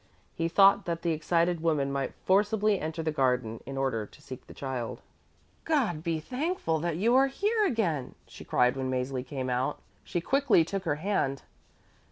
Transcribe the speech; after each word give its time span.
He 0.33 0.47
thought 0.47 0.85
that 0.85 1.03
the 1.03 1.11
excited 1.11 1.61
woman 1.61 1.91
might 1.91 2.15
forcibly 2.25 2.79
enter 2.79 3.03
the 3.03 3.11
garden 3.11 3.61
in 3.67 3.77
order 3.77 4.07
to 4.07 4.19
seek 4.19 4.47
the 4.47 4.53
child. 4.55 4.99
"God 5.63 6.01
be 6.01 6.19
thanked 6.19 6.65
that 6.65 6.97
you 6.97 7.13
are 7.15 7.27
here 7.27 7.63
again!" 7.67 8.15
she 8.25 8.43
cried 8.43 8.75
when 8.75 8.89
Mäzli 8.89 9.23
came 9.23 9.47
out. 9.47 9.79
She 10.03 10.19
quickly 10.19 10.65
took 10.65 10.85
her 10.85 10.95
hand. 10.95 11.43